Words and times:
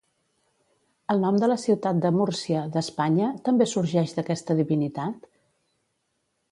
El 1.15 1.19
nom 1.25 1.37
de 1.43 1.49
la 1.51 1.57
ciutat 1.63 1.99
de 2.05 2.11
Múrcia, 2.15 2.63
d'Espanya, 2.77 3.29
també 3.49 3.69
sorgeix 3.77 4.17
d'aquesta 4.17 4.61
divinitat? 4.63 5.33